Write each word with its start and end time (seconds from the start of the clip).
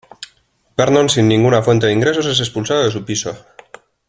Vernon, 0.77 1.09
sin 1.09 1.27
ninguna 1.27 1.61
fuente 1.61 1.85
de 1.85 1.93
ingresos, 1.93 2.25
es 2.25 2.39
expulsado 2.39 2.83
de 2.83 2.89
su 2.89 3.05
piso. 3.05 3.37